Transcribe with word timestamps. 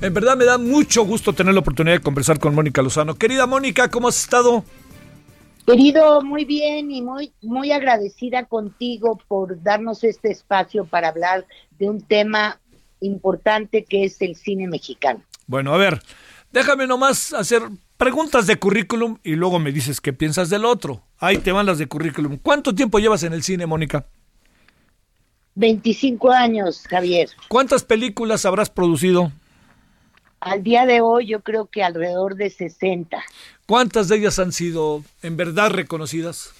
En 0.00 0.14
verdad 0.14 0.36
me 0.36 0.44
da 0.44 0.58
mucho 0.58 1.04
gusto 1.04 1.32
tener 1.32 1.54
la 1.54 1.60
oportunidad 1.60 1.96
de 1.96 2.02
conversar 2.02 2.38
con 2.38 2.54
Mónica 2.54 2.82
Lozano. 2.82 3.16
Querida 3.16 3.46
Mónica, 3.46 3.90
¿cómo 3.90 4.08
has 4.08 4.20
estado? 4.20 4.64
Querido, 5.66 6.22
muy 6.22 6.44
bien 6.44 6.90
y 6.90 7.02
muy, 7.02 7.32
muy 7.42 7.72
agradecida 7.72 8.44
contigo 8.46 9.18
por 9.28 9.62
darnos 9.62 10.02
este 10.02 10.30
espacio 10.30 10.86
para 10.86 11.08
hablar 11.08 11.46
de 11.78 11.90
un 11.90 12.00
tema 12.00 12.58
importante 13.00 13.84
que 13.84 14.04
es 14.04 14.20
el 14.22 14.34
cine 14.34 14.66
mexicano. 14.66 15.22
Bueno, 15.46 15.74
a 15.74 15.76
ver, 15.76 16.00
déjame 16.52 16.86
nomás 16.86 17.32
hacer 17.34 17.62
preguntas 17.96 18.46
de 18.46 18.56
currículum 18.56 19.18
y 19.22 19.34
luego 19.34 19.58
me 19.58 19.72
dices 19.72 20.00
qué 20.00 20.12
piensas 20.12 20.48
del 20.48 20.64
otro. 20.64 21.02
Ahí 21.18 21.38
te 21.38 21.52
van 21.52 21.66
las 21.66 21.78
de 21.78 21.86
currículum. 21.86 22.38
¿Cuánto 22.38 22.74
tiempo 22.74 22.98
llevas 22.98 23.22
en 23.24 23.32
el 23.32 23.42
cine, 23.42 23.66
Mónica? 23.66 24.06
25 25.56 26.30
años, 26.30 26.84
Javier. 26.88 27.28
¿Cuántas 27.48 27.82
películas 27.82 28.46
habrás 28.46 28.70
producido? 28.70 29.32
Al 30.40 30.62
día 30.62 30.86
de 30.86 31.00
hoy 31.00 31.26
yo 31.26 31.40
creo 31.40 31.66
que 31.66 31.82
alrededor 31.82 32.36
de 32.36 32.50
60. 32.50 33.22
¿Cuántas 33.66 34.08
de 34.08 34.16
ellas 34.16 34.38
han 34.38 34.52
sido 34.52 35.04
en 35.22 35.36
verdad 35.36 35.70
reconocidas? 35.70 36.52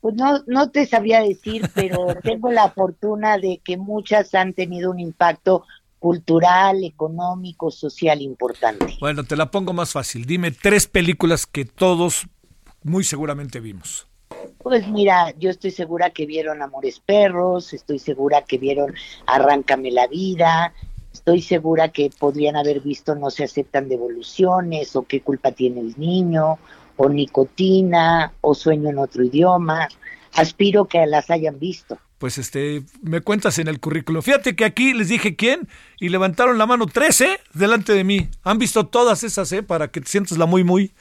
Pues 0.00 0.14
no, 0.14 0.42
no 0.46 0.70
te 0.70 0.86
sabría 0.86 1.20
decir, 1.20 1.68
pero 1.74 2.14
tengo 2.22 2.50
la 2.50 2.70
fortuna 2.70 3.38
de 3.38 3.60
que 3.64 3.76
muchas 3.76 4.34
han 4.34 4.52
tenido 4.52 4.90
un 4.90 5.00
impacto 5.00 5.64
cultural, 5.98 6.84
económico, 6.84 7.70
social 7.70 8.22
importante. 8.22 8.96
Bueno, 9.00 9.24
te 9.24 9.36
la 9.36 9.50
pongo 9.50 9.72
más 9.72 9.92
fácil. 9.92 10.26
Dime 10.26 10.50
tres 10.50 10.86
películas 10.86 11.46
que 11.46 11.64
todos 11.64 12.26
muy 12.82 13.04
seguramente 13.04 13.60
vimos. 13.60 14.06
Pues 14.58 14.86
mira, 14.88 15.34
yo 15.38 15.50
estoy 15.50 15.70
segura 15.70 16.10
que 16.10 16.26
vieron 16.26 16.62
Amores 16.62 17.00
Perros, 17.00 17.72
estoy 17.72 17.98
segura 17.98 18.42
que 18.42 18.58
vieron 18.58 18.94
Arráncame 19.26 19.90
la 19.90 20.06
Vida, 20.06 20.74
estoy 21.18 21.42
segura 21.42 21.88
que 21.88 22.10
podrían 22.16 22.56
haber 22.56 22.80
visto 22.80 23.14
No 23.14 23.30
se 23.30 23.44
aceptan 23.44 23.88
devoluciones, 23.88 24.94
o 24.96 25.02
qué 25.02 25.20
culpa 25.20 25.52
tiene 25.52 25.80
el 25.80 25.94
niño, 25.98 26.58
o 26.96 27.08
Nicotina, 27.08 28.32
o 28.40 28.54
Sueño 28.54 28.90
en 28.90 28.98
otro 28.98 29.24
idioma. 29.24 29.88
Aspiro 30.34 30.86
que 30.86 31.04
las 31.06 31.30
hayan 31.30 31.58
visto. 31.58 31.98
Pues 32.18 32.38
este, 32.38 32.82
me 33.02 33.20
cuentas 33.20 33.58
en 33.58 33.68
el 33.68 33.80
currículo. 33.80 34.22
Fíjate 34.22 34.56
que 34.56 34.64
aquí 34.64 34.92
les 34.92 35.08
dije 35.08 35.36
quién 35.36 35.68
y 36.00 36.08
levantaron 36.08 36.58
la 36.58 36.66
mano 36.66 36.86
13 36.86 37.40
delante 37.54 37.92
de 37.92 38.04
mí. 38.04 38.28
Han 38.42 38.58
visto 38.58 38.86
todas 38.86 39.22
esas, 39.22 39.50
¿eh? 39.52 39.62
Para 39.62 39.88
que 39.88 40.00
te 40.00 40.08
sientas 40.08 40.38
la 40.38 40.46
muy, 40.46 40.64
muy. 40.64 40.92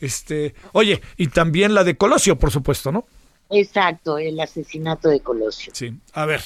Este, 0.00 0.54
oye, 0.72 1.00
y 1.16 1.28
también 1.28 1.74
la 1.74 1.84
de 1.84 1.96
Colosio, 1.96 2.38
por 2.38 2.50
supuesto, 2.50 2.90
¿no? 2.90 3.06
Exacto, 3.50 4.18
el 4.18 4.38
asesinato 4.40 5.08
de 5.08 5.20
Colosio. 5.20 5.72
Sí, 5.74 5.94
a 6.12 6.26
ver. 6.26 6.42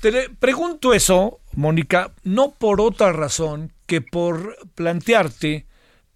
Te 0.00 0.28
pregunto 0.30 0.92
eso, 0.92 1.38
Mónica, 1.54 2.12
no 2.24 2.52
por 2.52 2.80
otra 2.80 3.12
razón 3.12 3.72
que 3.86 4.00
por 4.00 4.56
plantearte 4.74 5.66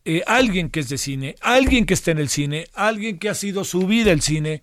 eh, 0.04 0.22
alguien 0.26 0.70
que 0.70 0.80
es 0.80 0.88
de 0.88 0.98
cine, 0.98 1.34
alguien 1.40 1.84
que 1.84 1.94
está 1.94 2.10
en 2.10 2.18
el 2.18 2.28
cine, 2.28 2.66
alguien 2.74 3.18
que 3.18 3.28
ha 3.28 3.34
sido 3.34 3.64
su 3.64 3.86
vida 3.86 4.12
el 4.12 4.22
cine, 4.22 4.62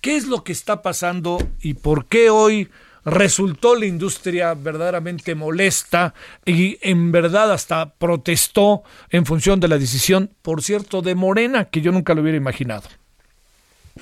qué 0.00 0.16
es 0.16 0.26
lo 0.26 0.44
que 0.44 0.52
está 0.52 0.82
pasando 0.82 1.38
y 1.60 1.74
por 1.74 2.06
qué 2.06 2.30
hoy 2.30 2.68
resultó 3.04 3.74
la 3.74 3.86
industria 3.86 4.54
verdaderamente 4.54 5.34
molesta 5.34 6.14
y 6.44 6.78
en 6.82 7.10
verdad 7.10 7.52
hasta 7.52 7.90
protestó 7.94 8.82
en 9.10 9.26
función 9.26 9.60
de 9.60 9.68
la 9.68 9.78
decisión, 9.78 10.30
por 10.42 10.62
cierto, 10.62 11.02
de 11.02 11.14
Morena, 11.14 11.66
que 11.66 11.80
yo 11.80 11.92
nunca 11.92 12.14
lo 12.14 12.22
hubiera 12.22 12.38
imaginado. 12.38 12.88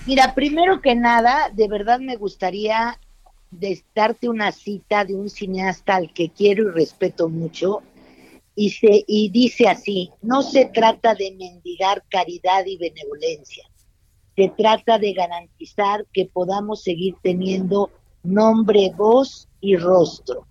Mira, 0.06 0.34
primero 0.34 0.80
que 0.82 0.94
nada, 0.94 1.50
de 1.54 1.68
verdad 1.68 2.00
me 2.00 2.16
gustaría 2.16 2.98
darte 3.94 4.28
una 4.28 4.52
cita 4.52 5.04
de 5.04 5.14
un 5.14 5.30
cineasta 5.30 5.96
al 5.96 6.12
que 6.12 6.30
quiero 6.30 6.68
y 6.68 6.72
respeto 6.72 7.28
mucho, 7.28 7.82
y, 8.54 8.70
se, 8.70 9.04
y 9.06 9.28
dice 9.28 9.68
así, 9.68 10.10
no 10.22 10.42
se 10.42 10.64
trata 10.66 11.14
de 11.14 11.32
mendigar 11.32 12.02
caridad 12.08 12.64
y 12.64 12.78
benevolencia, 12.78 13.64
se 14.34 14.48
trata 14.56 14.98
de 14.98 15.12
garantizar 15.12 16.06
que 16.12 16.26
podamos 16.26 16.82
seguir 16.82 17.14
teniendo 17.22 17.90
nombre, 18.22 18.92
voz 18.96 19.48
y 19.60 19.76
rostro. 19.76 20.46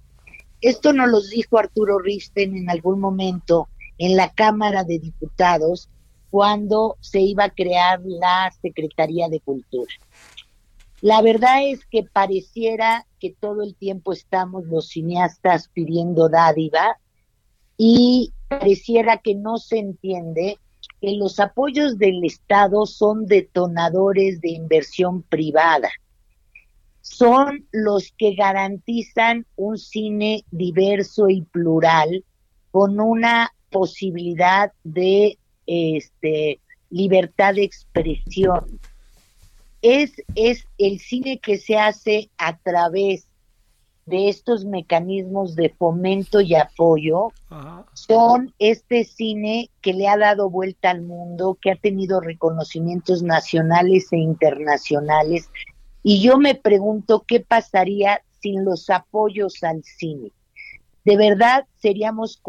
Esto 0.61 0.93
nos 0.93 1.09
lo 1.09 1.22
dijo 1.22 1.57
Arturo 1.57 1.99
Risten 1.99 2.55
en 2.55 2.69
algún 2.69 2.99
momento 2.99 3.67
en 3.97 4.16
la 4.16 4.31
Cámara 4.31 4.83
de 4.83 4.99
Diputados 4.99 5.89
cuando 6.29 6.97
se 6.99 7.22
iba 7.22 7.45
a 7.45 7.49
crear 7.49 8.01
la 8.03 8.51
Secretaría 8.61 9.29
de 9.29 9.39
Cultura. 9.39 9.91
La 11.05 11.21
verdad 11.21 11.63
es 11.63 11.85
que 11.85 12.01
pareciera 12.01 13.05
que 13.19 13.29
todo 13.39 13.61
el 13.61 13.75
tiempo 13.75 14.11
estamos 14.11 14.66
los 14.66 14.88
cineastas 14.88 15.67
pidiendo 15.67 16.29
dádiva 16.29 16.97
y 17.77 18.33
pareciera 18.47 19.19
que 19.19 19.35
no 19.35 19.59
se 19.59 19.77
entiende 19.77 20.57
que 21.01 21.11
los 21.11 21.39
apoyos 21.39 21.99
del 21.99 22.23
Estado 22.23 22.88
son 22.88 23.27
detonadores 23.27 24.41
de 24.41 24.49
inversión 24.49 25.21
privada 25.21 25.91
son 27.01 27.67
los 27.72 28.11
que 28.17 28.33
garantizan 28.33 29.45
un 29.55 29.77
cine 29.77 30.43
diverso 30.49 31.29
y 31.29 31.43
plural 31.43 32.25
con 32.72 32.99
una 32.99 33.53
posibilidad 33.69 34.72
de 34.83 35.37
este, 35.67 36.59
libertad 36.89 37.53
de 37.53 37.63
expresión. 37.63 38.79
Es, 39.88 40.13
es 40.34 40.68
el 40.79 41.00
cine 41.00 41.40
que 41.40 41.59
se 41.59 41.78
hace 41.78 42.31
a 42.40 42.57
través 42.57 43.28
de 44.07 44.29
estos 44.29 44.66
mecanismos 44.66 45.56
de 45.56 45.69
fomento 45.69 46.41
y 46.41 46.56
apoyo 46.56 47.31
son 47.94 48.51
este 48.57 49.03
cine 49.03 49.69
que 49.81 49.94
le 49.94 50.07
ha 50.07 50.18
dado 50.18 50.50
vuelta 50.50 50.90
al 50.90 51.01
mundo, 51.01 51.57
que 51.62 51.72
ha 51.72 51.75
tenido 51.75 52.19
reconocimientos 52.19 53.22
nacionales 53.22 54.12
e 54.12 54.18
internacionales 54.18 55.50
y 56.02 56.19
yo 56.22 56.38
me 56.38 56.56
pregunto 56.56 57.23
qué 57.28 57.40
pasaría 57.40 58.22
sin 58.40 58.63
los 58.63 58.90
apoyos 58.90 59.63
al 59.63 59.84
cine. 59.84 60.31
De 61.03 61.17
verdad 61.17 61.66
seríamos 61.78 62.41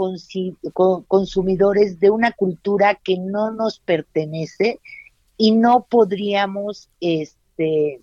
consumidores 1.09 2.01
de 2.01 2.11
una 2.11 2.33
cultura 2.33 2.95
que 2.95 3.19
no 3.19 3.51
nos 3.51 3.81
pertenece 3.81 4.81
y 5.37 5.53
no 5.53 5.87
podríamos 5.89 6.89
este 7.01 8.01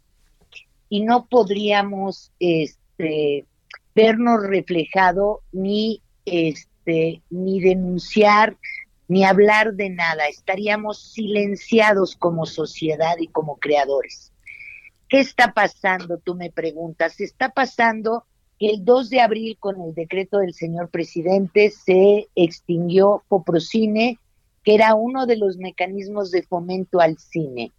y 0.89 1.01
no 1.01 1.25
podríamos 1.25 2.31
este 2.39 3.45
vernos 3.95 4.43
reflejado 4.43 5.41
ni 5.51 6.01
este 6.25 7.21
ni 7.29 7.59
denunciar 7.61 8.57
ni 9.07 9.25
hablar 9.25 9.73
de 9.73 9.89
nada, 9.89 10.27
estaríamos 10.27 11.11
silenciados 11.11 12.15
como 12.15 12.45
sociedad 12.45 13.15
y 13.19 13.27
como 13.27 13.57
creadores. 13.57 14.31
¿Qué 15.09 15.19
está 15.19 15.53
pasando? 15.53 16.17
Tú 16.17 16.35
me 16.35 16.49
preguntas. 16.49 17.19
Está 17.19 17.49
pasando 17.49 18.25
que 18.59 18.69
el 18.69 18.83
2 18.83 19.09
de 19.09 19.21
abril, 19.21 19.57
con 19.59 19.81
el 19.81 19.93
decreto 19.93 20.39
del 20.39 20.53
señor 20.53 20.89
presidente, 20.89 21.69
se 21.69 22.27
extinguió 22.33 23.23
Foprocine, 23.27 24.17
que 24.63 24.75
era 24.75 24.95
uno 24.95 25.25
de 25.25 25.37
los 25.37 25.57
mecanismos 25.57 26.31
de 26.31 26.43
fomento 26.43 26.99
al 26.99 27.17
cine. 27.17 27.71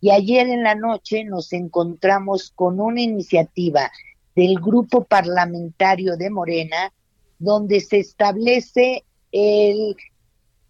Y 0.00 0.10
ayer 0.10 0.48
en 0.48 0.62
la 0.62 0.74
noche 0.74 1.24
nos 1.24 1.52
encontramos 1.52 2.52
con 2.54 2.80
una 2.80 3.00
iniciativa 3.00 3.90
del 4.34 4.56
grupo 4.60 5.04
parlamentario 5.04 6.16
de 6.16 6.30
Morena, 6.30 6.92
donde 7.38 7.80
se 7.80 7.98
establece 7.98 9.04
el 9.32 9.96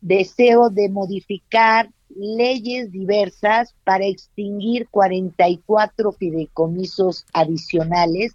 deseo 0.01 0.71
de 0.71 0.89
modificar 0.89 1.91
leyes 2.17 2.93
diversas 2.93 3.75
para 3.85 4.07
extinguir 4.07 4.89
44 4.89 6.12
fideicomisos 6.12 7.27
adicionales, 7.33 8.35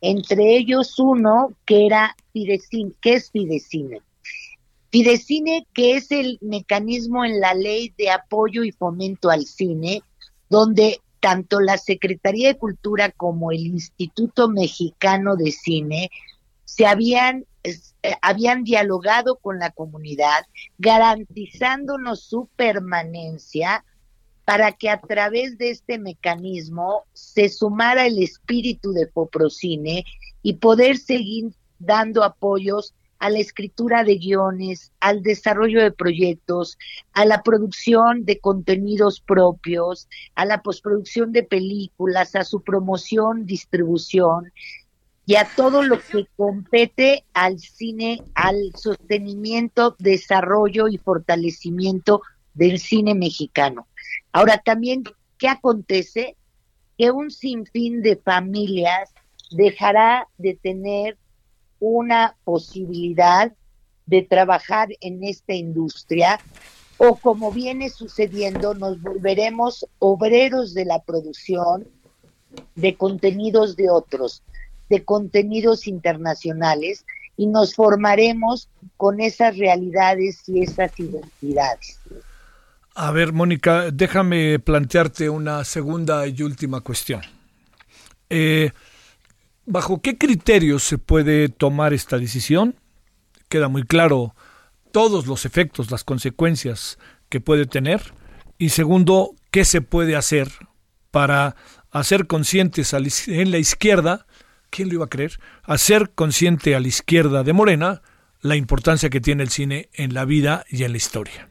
entre 0.00 0.56
ellos 0.56 0.98
uno 0.98 1.52
que 1.64 1.86
era 1.86 2.14
Fidecine, 2.32 2.92
que 3.00 3.14
es 3.14 3.30
Fidecine. 3.30 4.02
Fidecine, 4.90 5.66
que 5.74 5.96
es 5.96 6.10
el 6.10 6.38
mecanismo 6.40 7.24
en 7.24 7.40
la 7.40 7.54
ley 7.54 7.92
de 7.98 8.10
apoyo 8.10 8.64
y 8.64 8.72
fomento 8.72 9.30
al 9.30 9.44
cine, 9.44 10.02
donde 10.48 11.00
tanto 11.20 11.60
la 11.60 11.76
Secretaría 11.76 12.48
de 12.48 12.58
Cultura 12.58 13.10
como 13.10 13.50
el 13.50 13.66
Instituto 13.66 14.48
Mexicano 14.48 15.36
de 15.36 15.50
Cine 15.50 16.10
se 16.64 16.86
habían, 16.86 17.44
eh, 17.64 17.74
habían 18.22 18.64
dialogado 18.64 19.36
con 19.36 19.58
la 19.58 19.70
comunidad, 19.70 20.44
garantizándonos 20.78 22.20
su 22.20 22.48
permanencia 22.56 23.84
para 24.44 24.70
que 24.70 24.88
a 24.88 25.00
través 25.00 25.58
de 25.58 25.70
este 25.70 25.98
mecanismo 25.98 27.02
se 27.12 27.48
sumara 27.48 28.06
el 28.06 28.22
espíritu 28.22 28.92
de 28.92 29.08
Poprocine 29.08 30.04
y 30.42 30.54
poder 30.54 30.98
seguir 30.98 31.52
dando 31.80 32.22
apoyos 32.22 32.94
a 33.18 33.30
la 33.30 33.38
escritura 33.38 34.04
de 34.04 34.16
guiones, 34.16 34.92
al 35.00 35.22
desarrollo 35.22 35.82
de 35.82 35.92
proyectos, 35.92 36.78
a 37.12 37.24
la 37.24 37.42
producción 37.42 38.24
de 38.24 38.38
contenidos 38.38 39.20
propios, 39.20 40.08
a 40.34 40.44
la 40.44 40.62
postproducción 40.62 41.32
de 41.32 41.42
películas, 41.42 42.34
a 42.34 42.44
su 42.44 42.62
promoción, 42.62 43.46
distribución 43.46 44.52
y 45.24 45.34
a 45.36 45.48
todo 45.56 45.82
lo 45.82 45.98
que 46.00 46.26
compete 46.36 47.24
al 47.34 47.58
cine, 47.58 48.22
al 48.34 48.72
sostenimiento, 48.76 49.96
desarrollo 49.98 50.86
y 50.88 50.98
fortalecimiento 50.98 52.22
del 52.54 52.78
cine 52.78 53.14
mexicano. 53.14 53.88
Ahora 54.32 54.58
también, 54.58 55.02
¿qué 55.36 55.48
acontece? 55.48 56.36
Que 56.96 57.10
un 57.10 57.30
sinfín 57.30 58.02
de 58.02 58.16
familias 58.16 59.12
dejará 59.50 60.28
de 60.38 60.54
tener 60.54 61.18
una 61.80 62.36
posibilidad 62.44 63.52
de 64.06 64.22
trabajar 64.22 64.88
en 65.00 65.24
esta 65.24 65.54
industria 65.54 66.38
o 66.98 67.16
como 67.16 67.52
viene 67.52 67.90
sucediendo, 67.90 68.74
nos 68.74 69.00
volveremos 69.02 69.86
obreros 69.98 70.72
de 70.74 70.86
la 70.86 71.00
producción 71.02 71.86
de 72.74 72.96
contenidos 72.96 73.76
de 73.76 73.90
otros, 73.90 74.42
de 74.88 75.04
contenidos 75.04 75.86
internacionales 75.86 77.04
y 77.36 77.46
nos 77.46 77.74
formaremos 77.74 78.68
con 78.96 79.20
esas 79.20 79.58
realidades 79.58 80.48
y 80.48 80.62
esas 80.62 80.98
identidades. 80.98 82.00
A 82.94 83.10
ver, 83.10 83.34
Mónica, 83.34 83.90
déjame 83.90 84.58
plantearte 84.58 85.28
una 85.28 85.64
segunda 85.64 86.26
y 86.26 86.42
última 86.42 86.80
cuestión. 86.80 87.20
Eh, 88.30 88.70
¿Bajo 89.68 90.00
qué 90.00 90.16
criterios 90.16 90.84
se 90.84 90.96
puede 90.96 91.48
tomar 91.48 91.92
esta 91.92 92.18
decisión? 92.18 92.76
Queda 93.48 93.68
muy 93.68 93.82
claro 93.82 94.36
todos 94.92 95.26
los 95.26 95.44
efectos, 95.44 95.90
las 95.90 96.04
consecuencias 96.04 96.98
que 97.28 97.40
puede 97.40 97.66
tener. 97.66 98.14
Y 98.58 98.68
segundo, 98.68 99.34
¿qué 99.50 99.64
se 99.64 99.80
puede 99.80 100.14
hacer 100.14 100.48
para 101.10 101.56
hacer 101.90 102.28
conscientes 102.28 102.92
en 102.92 103.50
la 103.50 103.58
izquierda, 103.58 104.26
¿quién 104.70 104.88
lo 104.88 104.94
iba 104.94 105.06
a 105.06 105.10
creer? 105.10 105.32
Hacer 105.64 106.10
consciente 106.14 106.76
a 106.76 106.80
la 106.80 106.86
izquierda 106.88 107.42
de 107.42 107.52
Morena 107.52 108.02
la 108.42 108.54
importancia 108.54 109.10
que 109.10 109.20
tiene 109.20 109.42
el 109.42 109.50
cine 109.50 109.88
en 109.94 110.14
la 110.14 110.24
vida 110.24 110.64
y 110.70 110.84
en 110.84 110.92
la 110.92 110.98
historia. 110.98 111.48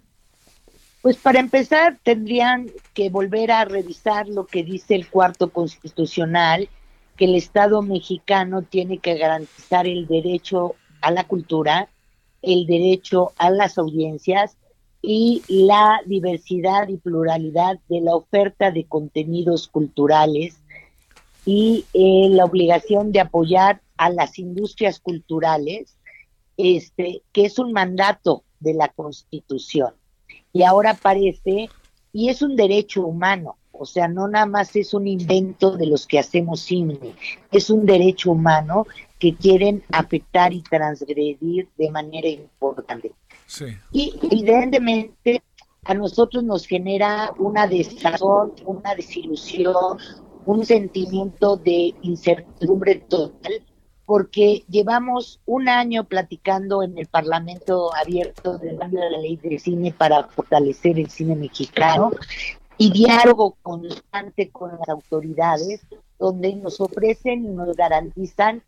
Pues 1.01 1.17
para 1.17 1.39
empezar 1.39 1.97
tendrían 2.01 2.71
que 2.93 3.09
volver 3.09 3.51
a 3.51 3.65
revisar 3.65 4.29
lo 4.29 4.45
que 4.45 4.63
dice 4.63 4.95
el 4.95 5.07
cuarto 5.07 5.49
constitucional 5.49 6.69
que 7.17 7.25
el 7.25 7.35
Estado 7.35 7.81
mexicano 7.81 8.61
tiene 8.61 8.97
que 8.97 9.15
garantizar 9.15 9.87
el 9.87 10.07
derecho 10.07 10.75
a 11.01 11.11
la 11.11 11.23
cultura, 11.25 11.89
el 12.41 12.65
derecho 12.65 13.31
a 13.37 13.49
las 13.49 13.77
audiencias 13.77 14.57
y 15.01 15.43
la 15.47 16.01
diversidad 16.05 16.87
y 16.87 16.97
pluralidad 16.97 17.79
de 17.89 18.01
la 18.01 18.15
oferta 18.15 18.71
de 18.71 18.85
contenidos 18.85 19.67
culturales 19.67 20.59
y 21.45 21.85
eh, 21.93 22.27
la 22.31 22.45
obligación 22.45 23.11
de 23.11 23.19
apoyar 23.19 23.81
a 23.97 24.09
las 24.09 24.39
industrias 24.39 24.99
culturales, 24.99 25.95
este, 26.57 27.21
que 27.31 27.45
es 27.45 27.59
un 27.59 27.71
mandato 27.71 28.43
de 28.59 28.73
la 28.73 28.89
Constitución. 28.89 29.93
Y 30.51 30.63
ahora 30.63 30.95
parece, 30.95 31.69
y 32.11 32.29
es 32.29 32.41
un 32.41 32.55
derecho 32.55 33.05
humano, 33.05 33.57
o 33.77 33.85
sea, 33.85 34.07
no 34.07 34.27
nada 34.27 34.45
más 34.45 34.75
es 34.75 34.93
un 34.93 35.07
invento 35.07 35.75
de 35.77 35.87
los 35.87 36.07
que 36.07 36.19
hacemos 36.19 36.61
cine, 36.61 36.97
es 37.51 37.69
un 37.69 37.85
derecho 37.85 38.31
humano 38.31 38.85
que 39.19 39.35
quieren 39.35 39.83
afectar 39.91 40.53
y 40.53 40.61
transgredir 40.61 41.69
de 41.77 41.91
manera 41.91 42.27
importante. 42.27 43.13
Y 43.91 44.13
evidentemente 44.23 45.41
a 45.83 45.93
nosotros 45.93 46.43
nos 46.43 46.65
genera 46.65 47.31
una 47.37 47.67
desazón, 47.67 48.53
una 48.65 48.95
desilusión, 48.95 49.97
un 50.45 50.65
sentimiento 50.65 51.57
de 51.57 51.93
incertidumbre 52.01 52.95
total, 52.95 53.63
porque 54.05 54.63
llevamos 54.69 55.39
un 55.45 55.67
año 55.67 56.03
platicando 56.03 56.83
en 56.83 56.97
el 56.97 57.07
Parlamento 57.07 57.95
abierto 57.95 58.57
del 58.57 58.77
cambio 58.77 59.01
de 59.01 59.09
la 59.11 59.17
ley 59.17 59.37
de 59.37 59.57
cine 59.57 59.91
para 59.91 60.27
fortalecer 60.27 60.99
el 60.99 61.09
cine 61.09 61.35
mexicano 61.35 62.11
y 62.77 62.91
diálogo 62.91 63.57
constante 63.61 64.49
con 64.49 64.71
las 64.71 64.89
autoridades, 64.89 65.81
donde 66.19 66.55
nos 66.55 66.79
ofrecen 66.81 67.45
y 67.45 67.49
nos 67.49 67.75
garantizan 67.75 68.61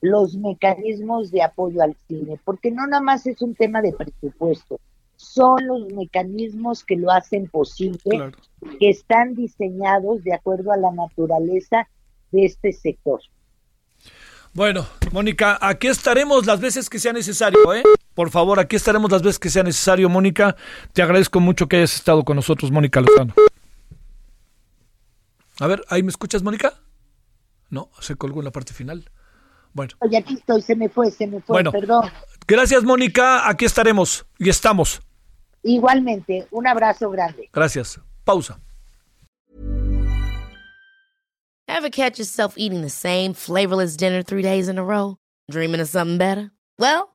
los 0.00 0.36
mecanismos 0.36 1.30
de 1.30 1.42
apoyo 1.42 1.82
al 1.82 1.96
cine, 2.06 2.38
porque 2.44 2.70
no 2.70 2.86
nada 2.86 3.02
más 3.02 3.26
es 3.26 3.42
un 3.42 3.54
tema 3.54 3.82
de 3.82 3.92
presupuesto, 3.92 4.78
son 5.16 5.66
los 5.66 5.92
mecanismos 5.92 6.84
que 6.84 6.96
lo 6.96 7.10
hacen 7.10 7.48
posible, 7.48 8.32
que 8.78 8.90
están 8.90 9.34
diseñados 9.34 10.22
de 10.22 10.34
acuerdo 10.34 10.70
a 10.70 10.76
la 10.76 10.92
naturaleza 10.92 11.88
de 12.30 12.44
este 12.44 12.72
sector. 12.72 13.20
Bueno, 14.54 14.86
Mónica, 15.12 15.58
aquí 15.60 15.88
estaremos 15.88 16.46
las 16.46 16.60
veces 16.60 16.88
que 16.88 16.98
sea 16.98 17.12
necesario, 17.12 17.74
¿eh? 17.74 17.82
Por 18.18 18.30
favor, 18.30 18.58
aquí 18.58 18.74
estaremos 18.74 19.12
las 19.12 19.22
veces 19.22 19.38
que 19.38 19.48
sea 19.48 19.62
necesario, 19.62 20.08
Mónica. 20.08 20.56
Te 20.92 21.02
agradezco 21.02 21.38
mucho 21.38 21.68
que 21.68 21.76
hayas 21.76 21.94
estado 21.94 22.24
con 22.24 22.34
nosotros, 22.34 22.72
Mónica 22.72 23.00
Lozano. 23.00 23.32
A 25.60 25.66
ver, 25.68 25.84
¿ahí 25.88 26.02
me 26.02 26.08
escuchas, 26.08 26.42
Mónica? 26.42 26.74
No, 27.70 27.92
se 28.00 28.16
colgó 28.16 28.40
en 28.40 28.46
la 28.46 28.50
parte 28.50 28.74
final. 28.74 29.08
Bueno. 29.72 29.94
Oye, 30.00 30.16
aquí 30.16 30.34
estoy, 30.34 30.62
se 30.62 30.74
me 30.74 30.88
fue, 30.88 31.12
se 31.12 31.28
me 31.28 31.40
fue, 31.40 31.54
bueno, 31.54 31.70
perdón. 31.70 32.10
Gracias, 32.48 32.82
Mónica. 32.82 33.48
Aquí 33.48 33.66
estaremos 33.66 34.26
y 34.36 34.48
estamos. 34.48 35.00
Igualmente, 35.62 36.48
un 36.50 36.66
abrazo 36.66 37.10
grande. 37.10 37.48
Gracias. 37.52 38.00
Pausa. 38.24 38.58
Ever 41.68 41.88
catch 41.88 42.18
yourself 42.18 42.54
eating 42.56 42.82
the 42.82 42.90
same 42.90 43.32
flavorless 43.32 43.96
dinner 43.96 44.24
three 44.24 44.42
days 44.42 44.68
in 44.68 44.76
a 44.76 44.82
row? 44.82 45.18
Dreaming 45.48 45.80
of 45.80 45.88
something 45.88 46.18
better? 46.18 46.50
Well, 46.80 47.14